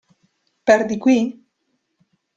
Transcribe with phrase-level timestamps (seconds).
[0.71, 1.19] Per di qui?